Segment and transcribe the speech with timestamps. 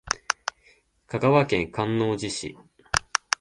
[1.05, 2.57] 香川県観音寺市